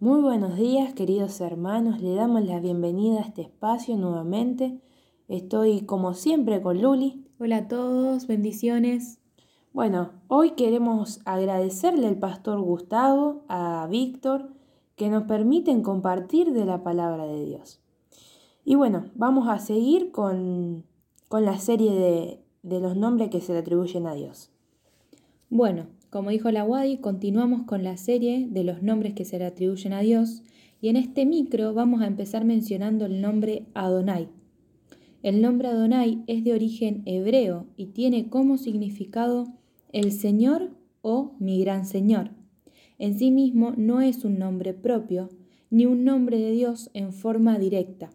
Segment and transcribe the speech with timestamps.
[0.00, 2.00] Muy buenos días, queridos hermanos.
[2.00, 4.80] Le damos la bienvenida a este espacio nuevamente.
[5.26, 7.26] Estoy como siempre con Luli.
[7.40, 9.18] Hola a todos, bendiciones.
[9.72, 14.52] Bueno, hoy queremos agradecerle al pastor Gustavo, a Víctor,
[14.94, 17.80] que nos permiten compartir de la palabra de Dios.
[18.64, 20.84] Y bueno, vamos a seguir con,
[21.26, 24.52] con la serie de, de los nombres que se le atribuyen a Dios.
[25.50, 29.44] Bueno, como dijo la Wadi, continuamos con la serie de los nombres que se le
[29.44, 30.42] atribuyen a Dios
[30.80, 34.28] y en este micro vamos a empezar mencionando el nombre Adonai.
[35.22, 39.48] El nombre Adonai es de origen hebreo y tiene como significado
[39.92, 40.70] el Señor
[41.02, 42.30] o mi gran Señor.
[42.98, 45.28] En sí mismo no es un nombre propio
[45.70, 48.10] ni un nombre de Dios en forma directa.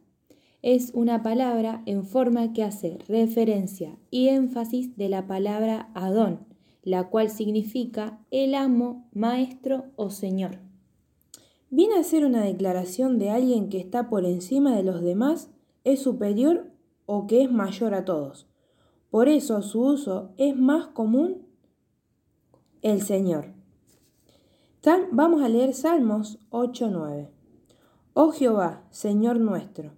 [0.61, 6.52] Es una palabra en forma que hace referencia y énfasis de la palabra Adón,
[6.83, 10.59] la cual significa el amo, maestro o señor.
[11.69, 15.49] Viene a ser una declaración de alguien que está por encima de los demás,
[15.83, 16.71] es superior
[17.05, 18.47] o que es mayor a todos.
[19.09, 21.47] Por eso su uso es más común
[22.81, 23.53] el Señor.
[25.11, 27.29] vamos a leer Salmos 8:9.
[28.13, 29.93] Oh Jehová, Señor nuestro,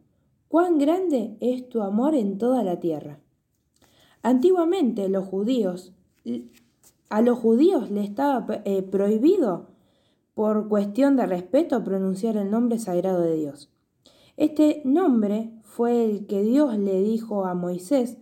[0.48, 3.20] cuán grande es tu amor en toda la tierra.
[4.22, 5.94] Antiguamente los judíos
[7.10, 9.68] a los judíos le estaba eh, prohibido
[10.34, 13.70] por cuestión de respeto pronunciar el nombre sagrado de Dios.
[14.38, 18.18] Este nombre fue el que Dios le dijo a Moisés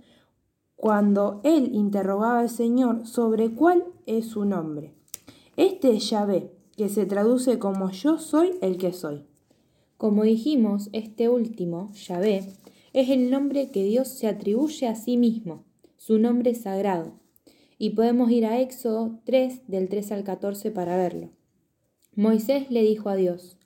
[0.76, 4.94] cuando él interrogaba al Señor sobre cuál es su nombre.
[5.56, 9.26] Este es Yahvé, que se traduce como yo soy el que soy.
[9.98, 12.48] Como dijimos, este último, Yahvé,
[12.92, 15.64] es el nombre que Dios se atribuye a sí mismo,
[15.98, 17.23] su nombre sagrado
[17.84, 21.32] y podemos ir a Éxodo 3 del 3 al 14 para verlo.
[22.16, 23.58] Moisés le dijo a Dios,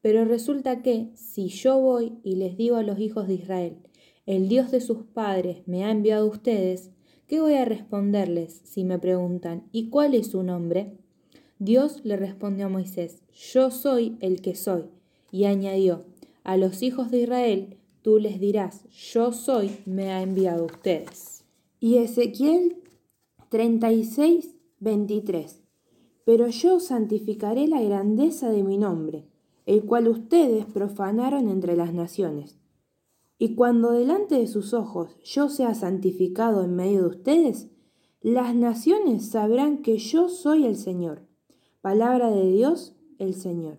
[0.00, 3.78] pero resulta que si yo voy y les digo a los hijos de Israel,
[4.26, 6.92] el Dios de sus padres me ha enviado ustedes,
[7.26, 10.92] ¿qué voy a responderles si me preguntan, ¿y cuál es su nombre?
[11.58, 14.84] Dios le respondió a Moisés, yo soy el que soy,
[15.32, 16.04] y añadió,
[16.44, 21.42] a los hijos de Israel tú les dirás, yo soy, me ha enviado ustedes.
[21.80, 22.83] Y Ezequiel
[23.54, 25.62] 36, 23.
[26.24, 29.28] Pero yo santificaré la grandeza de mi nombre,
[29.64, 32.58] el cual ustedes profanaron entre las naciones.
[33.38, 37.70] Y cuando delante de sus ojos yo sea santificado en medio de ustedes,
[38.22, 41.22] las naciones sabrán que yo soy el Señor.
[41.80, 43.78] Palabra de Dios, el Señor.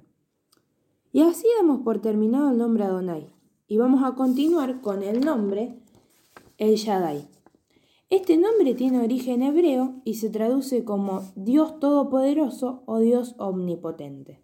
[1.12, 3.30] Y así damos por terminado el nombre Adonai.
[3.68, 5.82] Y vamos a continuar con el nombre
[6.58, 7.35] El Shaddai.
[8.12, 14.42] Este nombre tiene origen hebreo y se traduce como Dios Todopoderoso o Dios Omnipotente.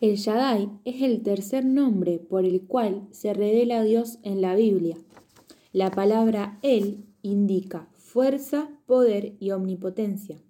[0.00, 4.96] El Shaddai es el tercer nombre por el cual se revela Dios en la Biblia.
[5.72, 10.40] La palabra El indica fuerza, poder y omnipotencia.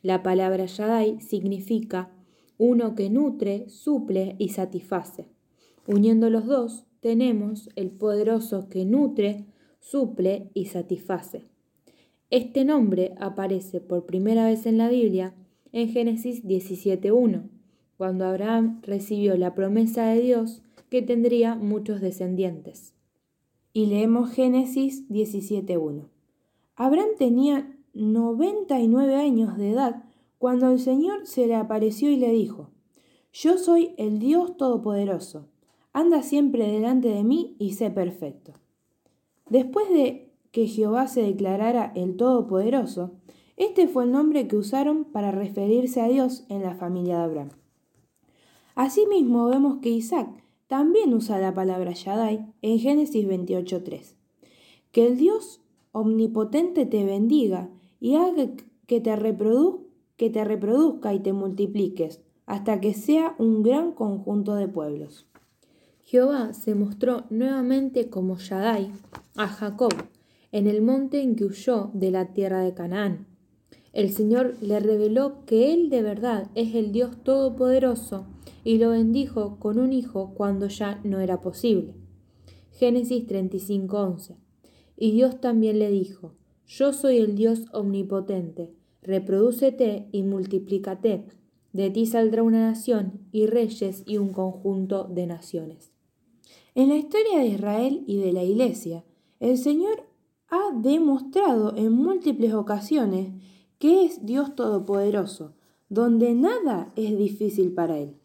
[0.00, 2.10] La palabra Shaddai significa
[2.56, 5.28] uno que nutre, suple y satisface.
[5.86, 9.44] Uniendo los dos, tenemos el poderoso que nutre,
[9.80, 11.50] suple y satisface.
[12.30, 15.34] Este nombre aparece por primera vez en la Biblia
[15.72, 17.48] en Génesis 17.1,
[17.96, 22.94] cuando Abraham recibió la promesa de Dios que tendría muchos descendientes.
[23.72, 26.04] Y leemos Génesis 17.1.
[26.76, 30.04] Abraham tenía 99 años de edad
[30.38, 32.70] cuando el Señor se le apareció y le dijo,
[33.32, 35.48] Yo soy el Dios Todopoderoso,
[35.92, 38.52] anda siempre delante de mí y sé perfecto.
[39.48, 43.12] Después de que Jehová se declarara el Todopoderoso,
[43.56, 47.50] este fue el nombre que usaron para referirse a Dios en la familia de Abraham.
[48.74, 50.28] Asimismo vemos que Isaac
[50.66, 54.14] también usa la palabra Shaddai en Génesis 28.3.
[54.92, 55.60] Que el Dios
[55.92, 57.68] omnipotente te bendiga
[58.00, 58.34] y haga
[58.86, 59.10] que te,
[60.16, 65.26] que te reproduzca y te multipliques hasta que sea un gran conjunto de pueblos.
[66.02, 68.90] Jehová se mostró nuevamente como Shaddai
[69.36, 69.92] a Jacob
[70.52, 73.26] en el monte en que huyó de la tierra de Canaán.
[73.92, 78.26] El Señor le reveló que Él de verdad es el Dios Todopoderoso
[78.62, 81.94] y lo bendijo con un hijo cuando ya no era posible.
[82.72, 84.36] Génesis 35:11.
[84.96, 86.34] Y Dios también le dijo,
[86.66, 88.70] Yo soy el Dios omnipotente,
[89.02, 91.26] reprodúcete y multiplícate.
[91.72, 95.92] De ti saldrá una nación y reyes y un conjunto de naciones.
[96.74, 99.04] En la historia de Israel y de la Iglesia,
[99.40, 100.09] el Señor
[100.50, 103.32] ha demostrado en múltiples ocasiones
[103.78, 105.54] que es Dios Todopoderoso,
[105.88, 108.16] donde nada es difícil para Él.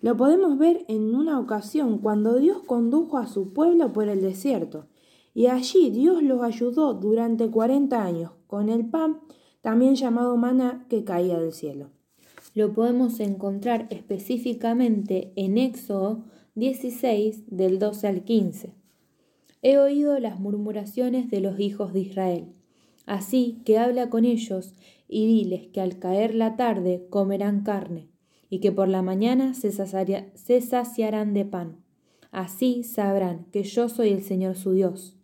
[0.00, 4.86] Lo podemos ver en una ocasión cuando Dios condujo a su pueblo por el desierto,
[5.34, 9.20] y allí Dios los ayudó durante 40 años con el pan,
[9.60, 11.90] también llamado maná, que caía del cielo.
[12.54, 16.24] Lo podemos encontrar específicamente en Éxodo
[16.54, 18.85] 16 del 12 al 15.
[19.62, 22.52] He oído las murmuraciones de los hijos de Israel.
[23.06, 24.74] Así que habla con ellos
[25.08, 28.08] y diles que al caer la tarde comerán carne,
[28.50, 29.70] y que por la mañana se,
[30.60, 31.76] saciarán de pan.
[32.32, 35.16] Así sabrán que yo soy el Señor su Dios.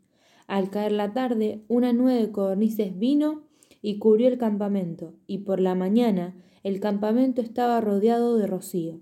[0.46, 3.42] Al caer la tarde, una nube de codornices vino
[3.80, 9.00] y cubrió el campamento, y por la mañana el campamento estaba rodeado de rocío.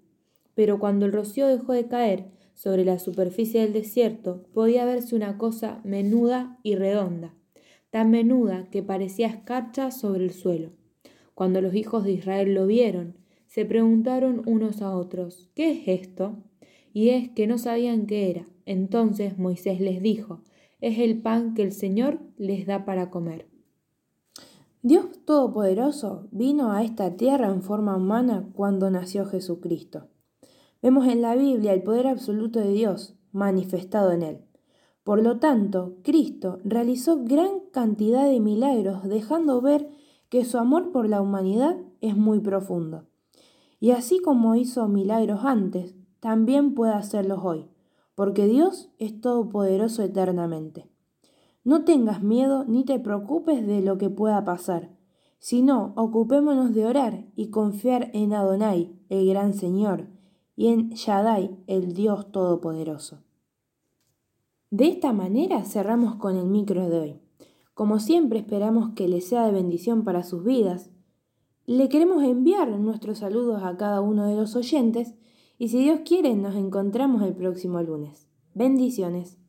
[0.55, 2.31] Pero cuando el rocío dejó de caer
[2.61, 7.35] sobre la superficie del desierto, podía verse una cosa menuda y redonda,
[7.89, 10.69] tan menuda que parecía escarcha sobre el suelo.
[11.33, 13.17] Cuando los hijos de Israel lo vieron,
[13.47, 16.37] se preguntaron unos a otros, ¿qué es esto?
[16.93, 18.47] Y es que no sabían qué era.
[18.67, 20.43] Entonces Moisés les dijo,
[20.83, 23.47] es el pan que el Señor les da para comer.
[24.83, 30.09] Dios Todopoderoso vino a esta tierra en forma humana cuando nació Jesucristo.
[30.83, 34.45] Vemos en la Biblia el poder absoluto de Dios manifestado en él.
[35.05, 39.91] Por lo tanto, Cristo realizó gran cantidad de milagros dejando ver
[40.29, 43.07] que su amor por la humanidad es muy profundo.
[43.79, 47.67] Y así como hizo milagros antes, también puede hacerlos hoy,
[48.15, 50.91] porque Dios es todopoderoso eternamente.
[51.65, 54.91] No tengas miedo ni te preocupes de lo que pueda pasar,
[55.39, 60.09] sino ocupémonos de orar y confiar en Adonai, el gran Señor,
[60.61, 63.23] y en Shaddai, el Dios Todopoderoso.
[64.69, 67.21] De esta manera cerramos con el micro de hoy.
[67.73, 70.91] Como siempre esperamos que les sea de bendición para sus vidas.
[71.65, 75.15] Le queremos enviar nuestros saludos a cada uno de los oyentes
[75.57, 78.29] y si Dios quiere nos encontramos el próximo lunes.
[78.53, 79.40] Bendiciones.